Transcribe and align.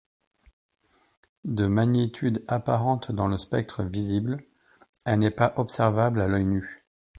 De 1.45 1.67
magnitude 1.67 2.43
apparente 2.47 3.11
dans 3.11 3.27
le 3.27 3.37
spectre 3.37 3.83
visible, 3.83 4.43
elle 5.05 5.19
n'est 5.19 5.29
pas 5.29 5.53
observable 5.57 6.21
à 6.21 6.27
l'œil 6.27 6.45
nu. 6.45 6.83